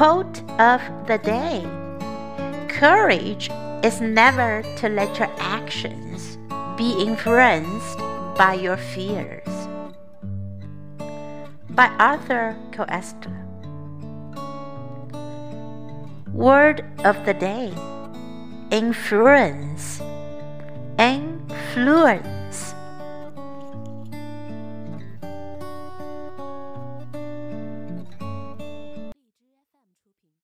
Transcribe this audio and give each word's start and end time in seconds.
Quote 0.00 0.40
of 0.58 0.80
the 1.08 1.18
day 1.18 1.60
Courage 2.68 3.50
is 3.84 4.00
never 4.00 4.62
to 4.78 4.88
let 4.88 5.18
your 5.18 5.28
actions 5.36 6.38
be 6.78 6.92
influenced 7.02 7.98
by 8.34 8.54
your 8.54 8.78
fears. 8.78 9.46
By 11.68 11.88
Arthur 11.98 12.56
Koestler. 12.70 13.44
Word 16.32 16.82
of 17.04 17.22
the 17.26 17.34
day 17.34 17.70
Influence. 18.70 20.00
Influence. 20.98 22.74